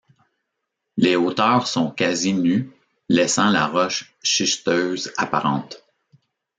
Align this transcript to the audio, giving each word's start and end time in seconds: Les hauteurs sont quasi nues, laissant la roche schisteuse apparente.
Les 0.97 1.15
hauteurs 1.15 1.67
sont 1.67 1.91
quasi 1.91 2.33
nues, 2.33 2.71
laissant 3.07 3.51
la 3.51 3.67
roche 3.67 4.15
schisteuse 4.23 5.13
apparente. 5.15 5.83